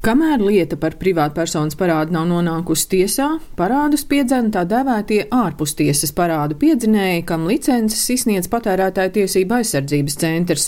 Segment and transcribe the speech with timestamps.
[0.00, 7.26] Kamēr lieta par privātpersonas parādu nav nonākusi tiesā, parādus piedzena tā dēvētie ārpustiesas parādu piedzinēji,
[7.28, 10.64] kam licences izsniedz patērētāja tiesība aizsardzības centrs.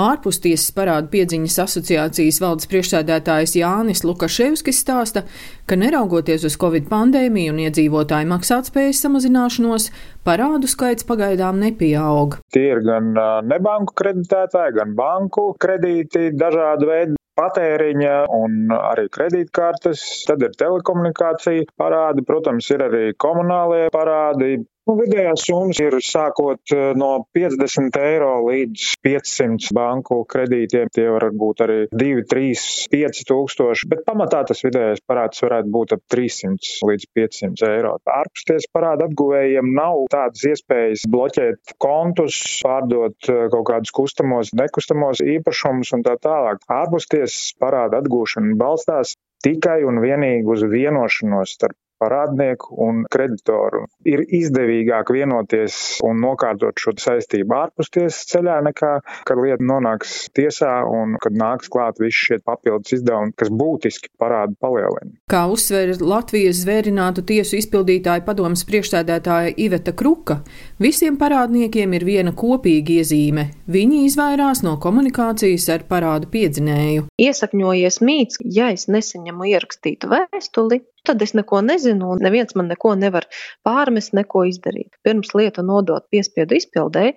[0.00, 5.26] Ārpustiesas parādu piedziņas asociācijas valdes priekšsēdētājs Jānis Lukaševskis stāsta,
[5.68, 9.92] ka neraugoties uz Covid pandēmiju un iedzīvotāju maksātspējas samazināšanos,
[10.24, 12.40] parādu skaits pagaidām nepieaug.
[12.56, 13.12] Tie ir gan
[13.44, 22.24] nebanku kreditētāji, gan banku kredīti, dažādi veidi patēriņa un arī kredītkartes, tad ir telekomunikācija parādi,
[22.26, 28.86] protams, ir arī komunālie parādi, Nu, vidējās summas ir sākot eh, no 50 eiro līdz
[29.06, 30.88] 500 banku kredītiem.
[30.90, 35.94] Tie var būt arī 2, 3, 5 tūkstoši, bet pamatā tas vidējais parāds varētu būt
[35.94, 37.92] ap 300 līdz 500 eiro.
[38.16, 45.94] Ārpusties parāda atguvējiem nav tādas iespējas bloķēt kontus, pārdot eh, kaut kādus kustamos, nekustamos īpašumus
[45.94, 46.66] un tā tālāk.
[46.80, 49.14] Ārpusties parāda atgūšana balstās
[49.46, 53.84] tikai un vienīgi uz vienošanos starp parādnieku un kreditoru.
[54.08, 58.92] Ir izdevīgāk vienoties un nokārtot šo saistību ārpus tiesas ceļā, nekā
[59.28, 64.56] kad lieta nonāks tiesā un kad nāks klāt visi šie papildus izdevumi, kas būtiski parādu
[64.60, 65.12] palielina.
[65.30, 70.40] Kā uzsver Latvijas zvērinātu tiesu izpildītāja padomas priekšsēdētāja Iveta Kruka,
[70.82, 77.08] visiem parādniekiem ir viena kopīga iezīme- viņi izvairās no komunikācijas ar parādu piedzinēju.
[77.20, 82.94] Iesakņojies mīts, ja es nesaņemu ierakstītu vēstuli, tad es neko nezinu, un neviens man neko
[82.98, 83.26] nevar
[83.66, 84.90] pārmest, neko izdarīt.
[85.06, 87.12] Pirms lietu nodot piespiedu izpildē,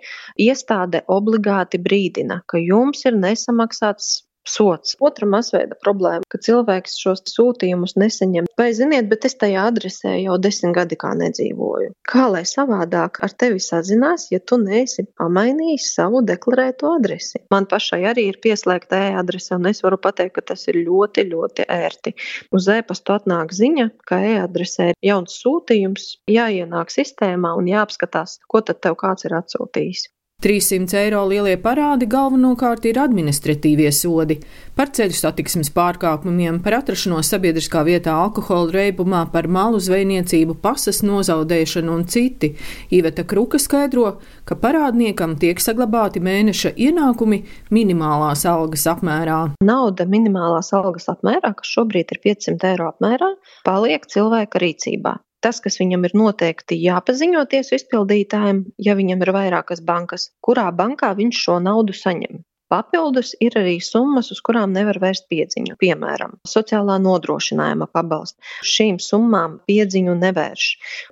[0.48, 4.14] iestāde obligāti brīdina, ka jums ir nesamaksāts
[4.47, 4.95] sots.
[5.03, 8.47] Otra masveida problēma, ka cilvēks šos sūtījumus nesaņem.
[8.59, 11.94] Vai ziniet, bet es tajā adresē jau desmit gadi kā nedzīvoju.
[12.08, 17.44] Kā lai savādāk ar tevi sazinās, ja tu neesi pamainījis savu deklarēto adresi?
[17.53, 21.67] Man pašai arī ir pieslēgta e-adrese, un es varu pateikt, ka tas ir ļoti, ļoti
[21.72, 22.16] ērti.
[22.55, 28.83] Uz e-pastu atnāk ziņa, ka e-adresē ir jauns sūtījums, jāienāk sistēmā un jāapskatās, ko tad
[28.83, 30.07] tev kāds ir atsūtījis.
[30.44, 34.36] 300 eiro lielie parādi galvenokārt ir administratīvie sodi
[34.76, 41.96] par ceļu satiksmes pārkāpumiem, par atrašanos sabiedriskā vietā alkohola reibumā, par malu zvejniecību, pasas nozaudēšanu
[41.96, 42.52] un citi.
[42.92, 49.42] Iveta Kruka skaidro, ka parādniekam tiek saglabāti mēneša ienākumi minimālās algas apmērā.
[49.64, 55.80] Nauda minimālās algas apmērā, kas šobrīd ir 500 eiro apmērā, paliek cilvēka rīcībā tas, kas
[55.81, 61.59] viņam ir noteikti jāpaziņo tiesu izpildītājiem, ja viņam ir vairākas bankas, kurā bankā viņš šo
[61.68, 62.42] naudu saņem.
[62.74, 65.76] Papildus ir arī summas, uz kurām nevar vērst piedziņu.
[65.84, 68.56] Piemēram, sociālā nodrošinājuma pabalsts.
[68.66, 70.70] Šīm summām piedziņu nevērš.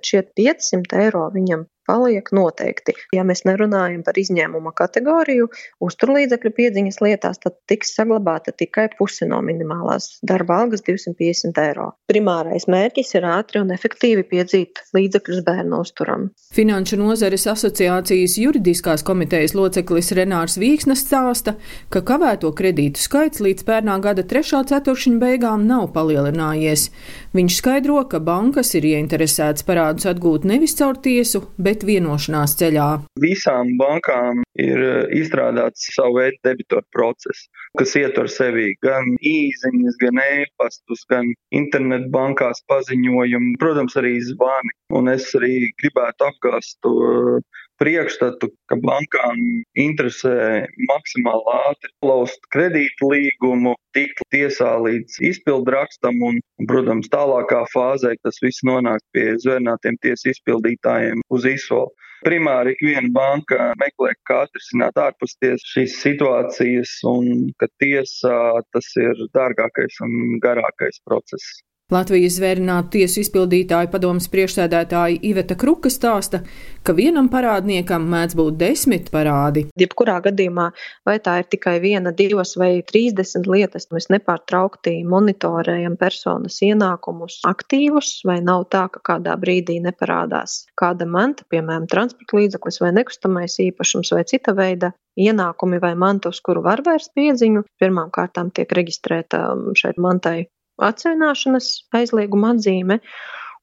[0.08, 2.94] Šie 500 eiro viņam paliek noteikti.
[3.12, 5.50] Ja mēs nerunājam par izņēmuma kategoriju,
[5.84, 11.92] uzturlīdzekļu piedziņas lietās, tad tiks saglabāta tikai puse no minimālās darba algas- 250 eiro.
[12.08, 16.30] Primārais mērķis ir ātri un efektīvi piedzīt līdzekļus bērnu uzturam.
[16.52, 21.56] Finanšu nozares asociācijas juridiskās komitejas loceklis Renārs Vīksnes stāsta,
[21.90, 26.88] ka kavēto kredītu skaits līdz pērnā gada trešā ceturkšņa beigām nav palielinājies.
[27.36, 32.88] Viņš skaidro, ka bankas ir ieinteresētas parādus atgūt nevis caur tiesu, bet bet vienošanās ceļā.
[33.20, 37.48] Visām bankām ir eh, izstrādāts savu veidu debitoru procesu,
[37.78, 44.76] kas ietver sevī gan īziņas, gan e-pastus, gan internetbankās paziņojumu, protams, arī zvani.
[44.92, 47.40] Un es arī gribētu apgāst to
[47.80, 49.40] priekšstatu, ka bankām
[49.78, 56.38] interesē maksimāli ātri plaust kredītu līgumu, tikt tiesā līdz izpildu rakstam un,
[56.68, 61.92] protams, tālākā fāzē tas viss nonāk pie zvērnātiem tiesu izpildītājiem uz izsolu.
[62.22, 68.38] Primāri ikviena banka meklē, kā atrisināt ārpus tiesas šīs situācijas, un ka tiesā
[68.70, 71.48] tas ir dārgākais un garākais process.
[71.92, 76.40] Latvijas zvērinātu tiesu izpildītāju padomas priekšsēdētāja Iveta Kruka stāsta,
[76.86, 79.66] ka vienam parādniekam mēdz būt desmit parādi.
[79.80, 80.70] Jebkurā gadījumā,
[81.08, 88.14] vai tā ir tikai viena, divas vai trīsdesmit lietas, mēs nepārtraukti monitorējam personas ienākumus aktīvus,
[88.28, 94.14] vai nav tā, ka kādā brīdī neparādās kāda manta, piemēram, transporta līdzeklis vai nekustamais īpašums
[94.16, 97.66] vai cita veida ienākumi vai manta, uz kuru var vērst piedziņu.
[97.82, 99.44] Pirmām kārtām tiek reģistrēta
[99.78, 100.46] šeit mantai
[100.80, 102.98] atseviļināšanas aizlieguma atzīme.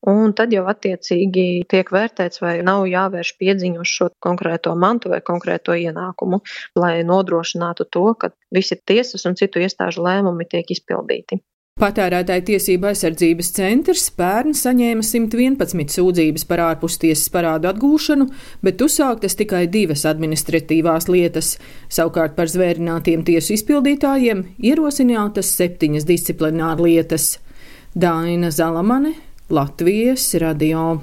[0.08, 5.20] Un tad jau attiecīgi tiek vērtēts, vai nav jāvērš piedziņu uz šo konkrēto mantu vai
[5.20, 6.40] konkrēto ienākumu,
[6.80, 11.42] lai nodrošinātu to, ka visi tiesas un citu iestāžu lēmumi tiek izpildīti.
[11.80, 18.28] Patērētāja tiesība aizsardzības centrs pērn saņēma 111 sūdzības par ārpustiesas parādu atgūšanu,
[18.68, 21.54] bet uzsāktas tikai divas administratīvās lietas.
[21.88, 27.38] Savukārt par zvērinātiem tiesu izpildītājiem ierosinātas septiņas disciplināra lietas.
[27.96, 29.16] Daina Zalamane,
[29.48, 31.00] Latvijas radio.